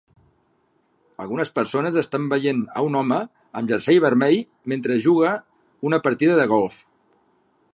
Algunes 1.25 1.51
persones 1.57 1.99
estan 2.01 2.25
veient 2.31 2.63
a 2.81 2.85
un 2.87 2.97
home 3.01 3.19
amb 3.61 3.73
jersei 3.73 4.01
vermell 4.07 4.39
mentre 4.73 4.97
juga 5.09 5.35
una 5.91 6.01
partida 6.09 6.41
de 6.41 6.49
golf. 6.55 6.81